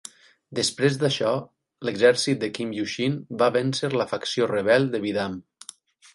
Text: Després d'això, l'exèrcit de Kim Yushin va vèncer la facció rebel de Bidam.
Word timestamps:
Després 0.59 0.95
d'això, 1.03 1.33
l'exèrcit 1.89 2.39
de 2.45 2.49
Kim 2.59 2.73
Yushin 2.79 3.19
va 3.43 3.51
vèncer 3.59 3.93
la 3.99 4.09
facció 4.15 4.51
rebel 4.55 4.91
de 4.97 5.05
Bidam. 5.07 5.39